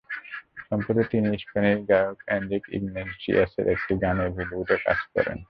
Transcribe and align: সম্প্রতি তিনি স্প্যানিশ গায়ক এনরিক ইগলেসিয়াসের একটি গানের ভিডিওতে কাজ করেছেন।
সম্প্রতি 0.67 1.03
তিনি 1.11 1.29
স্প্যানিশ 1.43 1.77
গায়ক 1.89 2.17
এনরিক 2.27 2.63
ইগলেসিয়াসের 2.77 3.65
একটি 3.75 3.93
গানের 4.03 4.29
ভিডিওতে 4.37 4.75
কাজ 4.85 4.99
করেছেন। 5.05 5.37